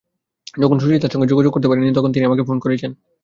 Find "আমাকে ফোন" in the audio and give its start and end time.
2.25-2.57